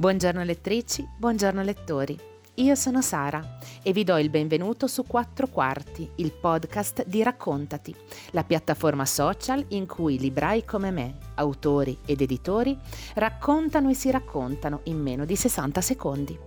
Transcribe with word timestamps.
Buongiorno 0.00 0.44
lettrici, 0.44 1.04
buongiorno 1.16 1.60
lettori. 1.60 2.16
Io 2.54 2.76
sono 2.76 3.02
Sara 3.02 3.58
e 3.82 3.90
vi 3.90 4.04
do 4.04 4.16
il 4.16 4.30
benvenuto 4.30 4.86
su 4.86 5.02
Quattro 5.02 5.48
Quarti, 5.48 6.08
il 6.18 6.30
podcast 6.30 7.04
di 7.04 7.20
Raccontati, 7.20 7.92
la 8.30 8.44
piattaforma 8.44 9.04
social 9.04 9.64
in 9.70 9.88
cui 9.88 10.16
librai 10.20 10.64
come 10.64 10.92
me, 10.92 11.18
autori 11.34 11.98
ed 12.06 12.20
editori, 12.20 12.78
raccontano 13.14 13.90
e 13.90 13.94
si 13.94 14.12
raccontano 14.12 14.82
in 14.84 15.02
meno 15.02 15.24
di 15.24 15.34
60 15.34 15.80
secondi. 15.80 16.38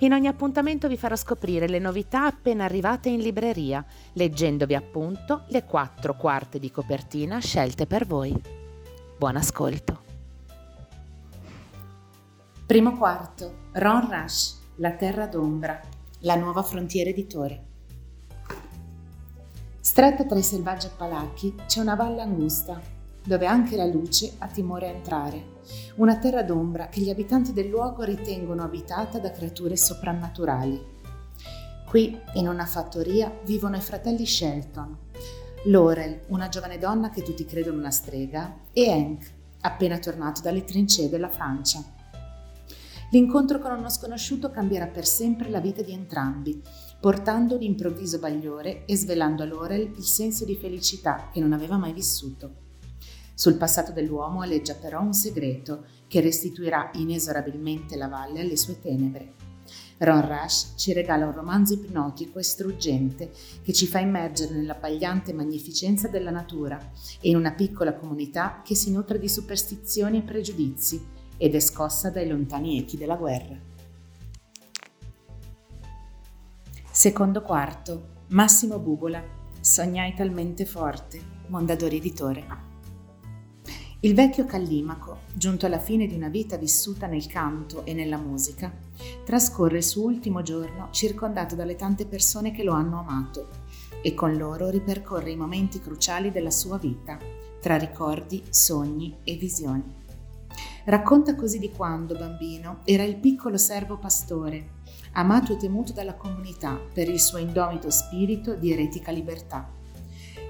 In 0.00 0.12
ogni 0.12 0.26
appuntamento 0.26 0.88
vi 0.88 0.96
farò 0.96 1.14
scoprire 1.14 1.68
le 1.68 1.78
novità 1.78 2.26
appena 2.26 2.64
arrivate 2.64 3.10
in 3.10 3.20
libreria, 3.20 3.86
leggendovi 4.14 4.74
appunto 4.74 5.44
le 5.50 5.62
quattro 5.66 6.16
quarte 6.16 6.58
di 6.58 6.72
copertina 6.72 7.38
scelte 7.38 7.86
per 7.86 8.06
voi. 8.06 8.34
Buon 9.16 9.36
ascolto! 9.36 10.01
Primo 12.64 12.96
quarto, 12.96 13.68
Ron 13.72 14.08
Rush, 14.08 14.58
La 14.76 14.92
Terra 14.92 15.26
d'Ombra, 15.26 15.80
la 16.20 16.36
nuova 16.36 16.62
frontiera 16.62 17.10
editore. 17.10 17.64
Stretta 19.80 20.24
tra 20.24 20.38
i 20.38 20.42
selvaggi 20.42 20.86
appalacchi 20.86 21.54
c'è 21.66 21.80
una 21.80 21.96
valle 21.96 22.22
angusta, 22.22 22.80
dove 23.24 23.46
anche 23.46 23.76
la 23.76 23.84
luce 23.84 24.34
ha 24.38 24.46
timore 24.46 24.86
a 24.88 24.92
entrare, 24.92 25.44
una 25.96 26.16
terra 26.18 26.44
d'ombra 26.44 26.86
che 26.86 27.00
gli 27.00 27.10
abitanti 27.10 27.52
del 27.52 27.68
luogo 27.68 28.04
ritengono 28.04 28.62
abitata 28.62 29.18
da 29.18 29.32
creature 29.32 29.76
soprannaturali. 29.76 30.80
Qui, 31.88 32.18
in 32.34 32.46
una 32.46 32.64
fattoria, 32.64 33.36
vivono 33.44 33.76
i 33.76 33.80
fratelli 33.80 34.24
Shelton, 34.24 34.96
Laurel, 35.64 36.20
una 36.28 36.48
giovane 36.48 36.78
donna 36.78 37.10
che 37.10 37.22
tutti 37.22 37.44
credono 37.44 37.78
una 37.78 37.90
strega, 37.90 38.56
e 38.72 38.90
Hank, 38.90 39.30
appena 39.62 39.98
tornato 39.98 40.40
dalle 40.40 40.64
trincee 40.64 41.10
della 41.10 41.28
Francia. 41.28 42.00
L'incontro 43.12 43.58
con 43.58 43.72
uno 43.72 43.90
sconosciuto 43.90 44.50
cambierà 44.50 44.86
per 44.86 45.06
sempre 45.06 45.50
la 45.50 45.60
vita 45.60 45.82
di 45.82 45.92
entrambi, 45.92 46.62
portando 46.98 47.56
un 47.56 47.62
improvviso 47.62 48.18
bagliore 48.18 48.86
e 48.86 48.96
svelando 48.96 49.42
a 49.42 49.46
Laurel 49.46 49.92
il 49.94 50.02
senso 50.02 50.46
di 50.46 50.56
felicità 50.56 51.28
che 51.30 51.38
non 51.38 51.52
aveva 51.52 51.76
mai 51.76 51.92
vissuto. 51.92 52.54
Sul 53.34 53.56
passato 53.56 53.92
dell'uomo 53.92 54.40
aleggia 54.40 54.76
però 54.76 55.02
un 55.02 55.12
segreto 55.12 55.84
che 56.08 56.22
restituirà 56.22 56.90
inesorabilmente 56.94 57.96
la 57.96 58.08
valle 58.08 58.40
alle 58.40 58.56
sue 58.56 58.80
tenebre. 58.80 59.34
Ron 59.98 60.26
Rush 60.26 60.72
ci 60.76 60.94
regala 60.94 61.26
un 61.26 61.32
romanzo 61.32 61.74
ipnotico 61.74 62.38
e 62.38 62.42
struggente 62.42 63.30
che 63.62 63.74
ci 63.74 63.86
fa 63.86 63.98
immergere 63.98 64.54
nell'abbagliante 64.54 65.34
magnificenza 65.34 66.08
della 66.08 66.30
natura 66.30 66.78
e 67.20 67.28
in 67.28 67.36
una 67.36 67.52
piccola 67.52 67.92
comunità 67.92 68.62
che 68.64 68.74
si 68.74 68.90
nutre 68.90 69.18
di 69.18 69.28
superstizioni 69.28 70.16
e 70.16 70.22
pregiudizi 70.22 71.20
ed 71.42 71.56
è 71.56 71.58
scossa 71.58 72.08
dai 72.08 72.28
lontani 72.28 72.78
echi 72.78 72.96
della 72.96 73.16
guerra. 73.16 73.58
Secondo 76.88 77.42
quarto, 77.42 78.10
Massimo 78.28 78.78
Bubola, 78.78 79.20
Sognai 79.58 80.14
talmente 80.14 80.64
forte, 80.64 81.20
Mondadori 81.48 81.96
Editore. 81.96 82.46
Il 84.02 84.14
vecchio 84.14 84.44
Callimaco, 84.44 85.22
giunto 85.34 85.66
alla 85.66 85.80
fine 85.80 86.06
di 86.06 86.14
una 86.14 86.28
vita 86.28 86.56
vissuta 86.56 87.08
nel 87.08 87.26
canto 87.26 87.84
e 87.84 87.92
nella 87.92 88.18
musica, 88.18 88.72
trascorre 89.24 89.78
il 89.78 89.82
suo 89.82 90.04
ultimo 90.04 90.42
giorno 90.42 90.90
circondato 90.92 91.56
dalle 91.56 91.74
tante 91.74 92.06
persone 92.06 92.52
che 92.52 92.62
lo 92.62 92.72
hanno 92.72 93.00
amato 93.00 93.48
e 94.00 94.14
con 94.14 94.36
loro 94.36 94.70
ripercorre 94.70 95.32
i 95.32 95.36
momenti 95.36 95.80
cruciali 95.80 96.30
della 96.30 96.52
sua 96.52 96.78
vita, 96.78 97.18
tra 97.60 97.76
ricordi, 97.76 98.44
sogni 98.48 99.16
e 99.24 99.34
visioni. 99.34 100.01
Racconta 100.84 101.36
così 101.36 101.60
di 101.60 101.70
quando, 101.70 102.16
bambino, 102.16 102.80
era 102.84 103.04
il 103.04 103.16
piccolo 103.16 103.56
servo 103.56 103.98
pastore, 103.98 104.80
amato 105.12 105.52
e 105.52 105.56
temuto 105.56 105.92
dalla 105.92 106.16
comunità 106.16 106.76
per 106.92 107.08
il 107.08 107.20
suo 107.20 107.38
indomito 107.38 107.88
spirito 107.88 108.56
di 108.56 108.72
eretica 108.72 109.12
libertà. 109.12 109.70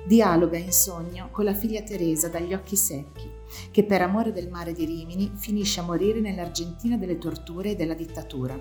Dialoga 0.07 0.57
in 0.57 0.73
sogno 0.73 1.29
con 1.31 1.45
la 1.45 1.53
figlia 1.53 1.83
Teresa 1.83 2.29
dagli 2.29 2.55
occhi 2.55 2.77
secchi, 2.77 3.31
che 3.71 3.85
per 3.85 4.01
amore 4.01 4.33
del 4.33 4.49
mare 4.49 4.73
di 4.73 4.87
Rimini 4.87 5.33
finisce 5.35 5.81
a 5.81 5.85
morire 5.85 6.21
nell'Argentina 6.21 6.97
delle 6.97 7.19
torture 7.19 7.73
e 7.73 7.77
della 7.77 7.95
dittatura. 7.95 8.59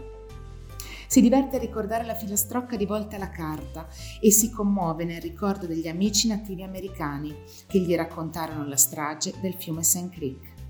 Si 1.07 1.21
diverte 1.21 1.55
a 1.55 1.59
ricordare 1.59 2.03
la 2.05 2.15
filastrocca 2.15 2.75
rivolta 2.75 3.15
alla 3.15 3.29
carta 3.29 3.87
e 4.19 4.29
si 4.29 4.49
commuove 4.49 5.05
nel 5.05 5.21
ricordo 5.21 5.67
degli 5.67 5.87
amici 5.87 6.27
nativi 6.27 6.63
americani 6.63 7.33
che 7.65 7.79
gli 7.79 7.95
raccontarono 7.95 8.67
la 8.67 8.77
strage 8.77 9.33
del 9.41 9.53
fiume 9.53 9.83
St. 9.83 10.09
Creek. 10.09 10.60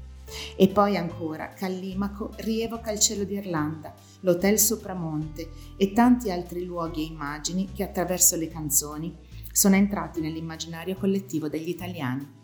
E 0.55 0.67
poi 0.69 0.97
ancora 0.97 1.49
Callimaco 1.49 2.31
rievoca 2.37 2.91
il 2.91 2.99
cielo 2.99 3.23
d'Irlanda, 3.23 3.93
l'hotel 4.21 4.59
Sopramonte 4.59 5.49
e 5.77 5.91
tanti 5.93 6.31
altri 6.31 6.65
luoghi 6.65 7.03
e 7.03 7.11
immagini 7.11 7.71
che 7.73 7.83
attraverso 7.83 8.35
le 8.35 8.47
canzoni 8.47 9.17
sono 9.51 9.75
entrati 9.75 10.21
nell'immaginario 10.21 10.95
collettivo 10.95 11.49
degli 11.49 11.69
italiani. 11.69 12.39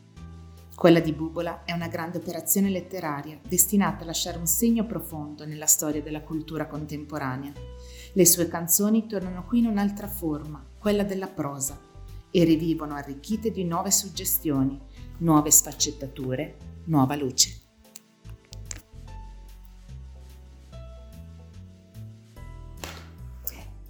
Quella 0.77 0.99
di 0.99 1.11
Bubola 1.11 1.63
è 1.63 1.71
una 1.71 1.87
grande 1.87 2.19
operazione 2.19 2.69
letteraria 2.69 3.39
destinata 3.47 4.03
a 4.03 4.05
lasciare 4.05 4.37
un 4.37 4.45
segno 4.45 4.85
profondo 4.85 5.43
nella 5.43 5.65
storia 5.65 6.03
della 6.03 6.21
cultura 6.21 6.67
contemporanea. 6.67 7.51
Le 8.13 8.25
sue 8.25 8.47
canzoni 8.47 9.07
tornano 9.07 9.43
qui 9.45 9.57
in 9.57 9.65
un'altra 9.65 10.07
forma, 10.07 10.63
quella 10.77 11.03
della 11.03 11.27
prosa, 11.27 11.79
e 12.29 12.43
rivivono 12.43 12.93
arricchite 12.93 13.49
di 13.49 13.63
nuove 13.63 13.89
suggestioni, 13.89 14.79
nuove 15.19 15.49
sfaccettature, 15.49 16.57
nuova 16.85 17.15
luce. 17.15 17.66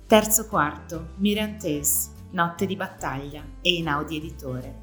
Terzo 0.07 0.47
quarto, 0.47 1.09
Miriam 1.17 1.57
Tess, 1.57 2.11
Notte 2.29 2.65
di 2.65 2.77
battaglia 2.77 3.43
e 3.59 3.73
Inaudi 3.73 4.15
editore. 4.15 4.75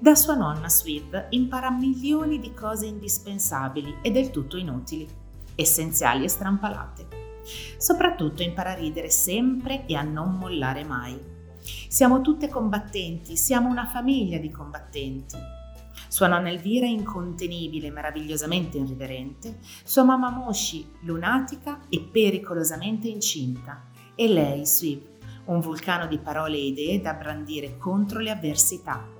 Da 0.00 0.16
sua 0.16 0.34
nonna 0.34 0.68
Swift 0.68 1.26
impara 1.30 1.70
milioni 1.70 2.40
di 2.40 2.52
cose 2.54 2.86
indispensabili 2.86 3.98
e 4.02 4.10
del 4.10 4.30
tutto 4.30 4.56
inutili, 4.56 5.08
essenziali 5.54 6.24
e 6.24 6.28
strampalate. 6.28 7.06
Soprattutto 7.78 8.42
impara 8.42 8.72
a 8.72 8.74
ridere 8.74 9.10
sempre 9.10 9.86
e 9.86 9.94
a 9.94 10.02
non 10.02 10.38
mollare 10.38 10.82
mai. 10.82 11.16
Siamo 11.86 12.20
tutte 12.20 12.48
combattenti, 12.48 13.36
siamo 13.36 13.68
una 13.68 13.86
famiglia 13.86 14.38
di 14.38 14.50
combattenti. 14.50 15.36
Sua 16.08 16.26
nonna 16.26 16.50
Elvira 16.50 16.86
incontenibile, 16.86 17.90
meravigliosamente 17.90 18.78
irriverente, 18.78 19.58
sua 19.84 20.04
mamma 20.04 20.30
Moshi 20.30 20.86
lunatica 21.00 21.80
e 21.88 22.00
pericolosamente 22.00 23.08
incinta, 23.08 23.90
e 24.14 24.28
lei, 24.28 24.64
Sweep, 24.66 25.12
un 25.46 25.60
vulcano 25.60 26.06
di 26.06 26.18
parole 26.18 26.56
e 26.56 26.66
idee 26.66 27.00
da 27.00 27.14
brandire 27.14 27.76
contro 27.78 28.20
le 28.20 28.30
avversità. 28.30 29.10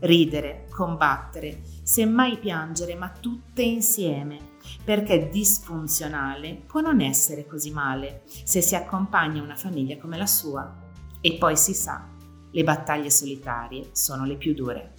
Ridere, 0.00 0.66
combattere, 0.70 1.62
semmai 1.82 2.38
piangere, 2.38 2.94
ma 2.94 3.10
tutte 3.10 3.62
insieme, 3.62 4.38
perché 4.84 5.28
disfunzionale 5.28 6.62
può 6.66 6.80
non 6.80 7.00
essere 7.00 7.46
così 7.46 7.72
male 7.72 8.22
se 8.26 8.60
si 8.60 8.76
accompagna 8.76 9.42
una 9.42 9.56
famiglia 9.56 9.98
come 9.98 10.16
la 10.16 10.26
sua. 10.26 10.86
E 11.20 11.36
poi 11.36 11.56
si 11.56 11.74
sa, 11.74 12.06
le 12.52 12.62
battaglie 12.62 13.10
solitarie 13.10 13.88
sono 13.90 14.24
le 14.24 14.36
più 14.36 14.54
dure. 14.54 14.94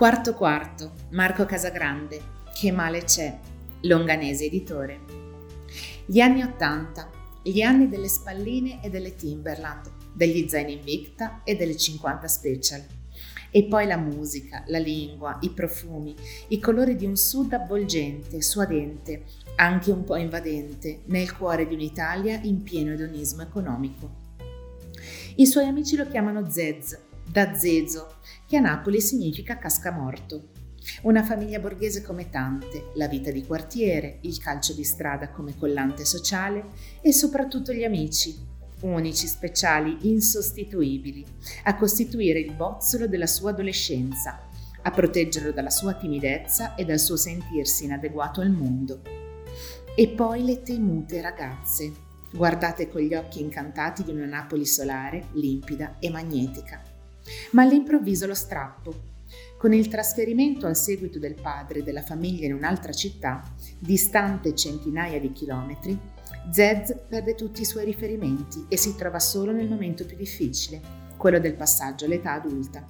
Quarto 0.00 0.32
quarto, 0.32 0.92
Marco 1.10 1.44
Casagrande, 1.44 2.22
Che 2.54 2.72
male 2.72 3.04
c'è, 3.04 3.38
Longanese 3.82 4.46
editore. 4.46 4.98
Gli 6.06 6.20
anni 6.20 6.42
Ottanta, 6.42 7.10
gli 7.42 7.60
anni 7.60 7.86
delle 7.86 8.08
spalline 8.08 8.82
e 8.82 8.88
delle 8.88 9.14
Timberland, 9.14 9.90
degli 10.14 10.48
zaini 10.48 10.78
Invicta 10.78 11.42
e 11.44 11.54
delle 11.54 11.76
50 11.76 12.28
Special. 12.28 12.82
E 13.50 13.64
poi 13.64 13.86
la 13.86 13.98
musica, 13.98 14.64
la 14.68 14.78
lingua, 14.78 15.36
i 15.42 15.50
profumi, 15.50 16.14
i 16.48 16.58
colori 16.58 16.96
di 16.96 17.04
un 17.04 17.16
sud 17.16 17.52
avvolgente, 17.52 18.40
suadente, 18.40 19.24
anche 19.56 19.90
un 19.90 20.04
po' 20.04 20.16
invadente, 20.16 21.02
nel 21.08 21.36
cuore 21.36 21.68
di 21.68 21.74
un'Italia 21.74 22.40
in 22.44 22.62
pieno 22.62 22.92
edonismo 22.92 23.42
economico. 23.42 24.10
I 25.36 25.44
suoi 25.44 25.66
amici 25.66 25.94
lo 25.94 26.08
chiamano 26.08 26.48
Zez, 26.48 26.98
da 27.30 27.54
Zezo, 27.54 28.16
che 28.44 28.56
a 28.56 28.60
Napoli 28.60 29.00
significa 29.00 29.56
cascamorto. 29.56 30.48
Una 31.02 31.22
famiglia 31.22 31.60
borghese 31.60 32.02
come 32.02 32.28
tante, 32.28 32.90
la 32.94 33.06
vita 33.06 33.30
di 33.30 33.46
quartiere, 33.46 34.18
il 34.22 34.38
calcio 34.38 34.72
di 34.72 34.82
strada 34.82 35.30
come 35.30 35.56
collante 35.56 36.04
sociale 36.04 36.70
e 37.00 37.12
soprattutto 37.12 37.72
gli 37.72 37.84
amici, 37.84 38.36
unici, 38.80 39.28
speciali, 39.28 40.10
insostituibili, 40.10 41.24
a 41.64 41.76
costituire 41.76 42.40
il 42.40 42.52
bozzolo 42.52 43.06
della 43.06 43.28
sua 43.28 43.50
adolescenza, 43.50 44.48
a 44.82 44.90
proteggerlo 44.90 45.52
dalla 45.52 45.70
sua 45.70 45.94
timidezza 45.94 46.74
e 46.74 46.84
dal 46.84 46.98
suo 46.98 47.16
sentirsi 47.16 47.84
inadeguato 47.84 48.40
al 48.40 48.50
mondo. 48.50 49.02
E 49.94 50.08
poi 50.08 50.44
le 50.44 50.62
temute 50.62 51.20
ragazze, 51.20 51.92
guardate 52.32 52.88
con 52.88 53.02
gli 53.02 53.14
occhi 53.14 53.40
incantati 53.40 54.02
di 54.02 54.10
una 54.10 54.26
Napoli 54.26 54.66
solare, 54.66 55.28
limpida 55.34 55.98
e 56.00 56.10
magnetica. 56.10 56.89
Ma 57.52 57.62
all'improvviso 57.62 58.26
lo 58.26 58.34
strappo. 58.34 59.08
Con 59.56 59.72
il 59.72 59.88
trasferimento 59.88 60.66
al 60.66 60.76
seguito 60.76 61.18
del 61.18 61.34
padre 61.34 61.80
e 61.80 61.82
della 61.82 62.02
famiglia 62.02 62.46
in 62.46 62.54
un'altra 62.54 62.92
città, 62.92 63.42
distante 63.78 64.54
centinaia 64.54 65.20
di 65.20 65.32
chilometri, 65.32 65.98
Zez 66.50 66.94
perde 67.08 67.34
tutti 67.34 67.60
i 67.60 67.66
suoi 67.66 67.84
riferimenti 67.84 68.64
e 68.68 68.76
si 68.76 68.96
trova 68.96 69.18
solo 69.18 69.52
nel 69.52 69.68
momento 69.68 70.04
più 70.04 70.16
difficile, 70.16 70.80
quello 71.16 71.38
del 71.38 71.54
passaggio 71.54 72.06
all'età 72.06 72.32
adulta. 72.32 72.84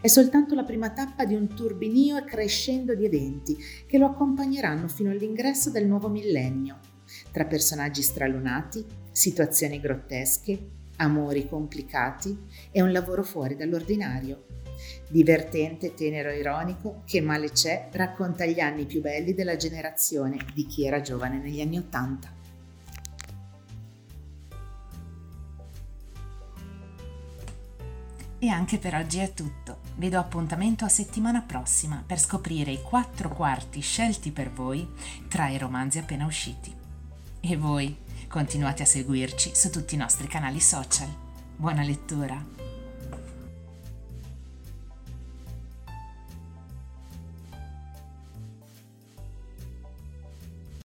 È 0.00 0.06
soltanto 0.06 0.54
la 0.54 0.64
prima 0.64 0.90
tappa 0.90 1.24
di 1.24 1.34
un 1.34 1.48
turbinio 1.48 2.16
e 2.16 2.24
crescendo 2.24 2.94
di 2.94 3.04
eventi 3.04 3.56
che 3.86 3.98
lo 3.98 4.06
accompagneranno 4.06 4.86
fino 4.86 5.10
all'ingresso 5.10 5.70
del 5.70 5.86
nuovo 5.86 6.08
millennio, 6.08 6.78
tra 7.32 7.46
personaggi 7.46 8.02
stralunati, 8.02 8.84
situazioni 9.10 9.80
grottesche, 9.80 10.68
amori 10.96 11.48
complicati 11.48 12.36
e 12.70 12.82
un 12.82 12.92
lavoro 12.92 13.22
fuori 13.22 13.56
dall'ordinario 13.56 14.44
Divertente, 15.08 15.94
tenero 15.94 16.30
e 16.30 16.38
ironico, 16.38 17.02
Che 17.04 17.20
male 17.20 17.50
c'è 17.50 17.88
racconta 17.92 18.44
gli 18.44 18.60
anni 18.60 18.84
più 18.86 19.00
belli 19.00 19.34
della 19.34 19.56
generazione 19.56 20.38
di 20.52 20.66
chi 20.66 20.86
era 20.86 21.00
giovane 21.00 21.38
negli 21.38 21.60
anni 21.60 21.78
Ottanta. 21.78 22.32
E 28.38 28.48
anche 28.48 28.78
per 28.78 28.94
oggi 28.94 29.20
è 29.20 29.32
tutto. 29.32 29.78
Vi 29.96 30.08
do 30.10 30.18
appuntamento 30.18 30.84
a 30.84 30.88
settimana 30.88 31.40
prossima 31.40 32.02
per 32.04 32.18
scoprire 32.18 32.72
i 32.72 32.82
quattro 32.82 33.30
quarti 33.30 33.80
scelti 33.80 34.32
per 34.32 34.50
voi 34.50 34.86
tra 35.28 35.48
i 35.48 35.56
romanzi 35.56 35.98
appena 35.98 36.26
usciti. 36.26 36.74
E 37.40 37.56
voi 37.56 37.96
continuate 38.34 38.82
a 38.82 38.86
seguirci 38.86 39.52
su 39.54 39.70
tutti 39.70 39.94
i 39.94 39.96
nostri 39.96 40.26
canali 40.26 40.58
social. 40.58 41.08
Buona 41.54 41.84
lettura! 41.84 42.73